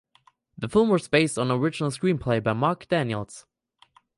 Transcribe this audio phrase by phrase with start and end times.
[0.57, 3.45] The film was based on an original screenplay by Mark Daniels.